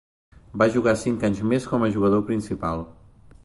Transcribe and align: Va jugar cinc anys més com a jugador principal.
Va 0.61 0.67
jugar 0.75 0.93
cinc 1.01 1.25
anys 1.29 1.41
més 1.53 1.67
com 1.73 1.85
a 1.89 1.93
jugador 1.99 2.27
principal. 2.31 2.83